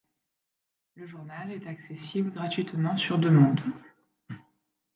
Le 0.95 1.05
journal 1.05 1.51
est 1.51 1.67
accessible 1.67 2.31
gratuitement 2.31 2.95
sur 2.97 3.19
demande. 3.19 3.61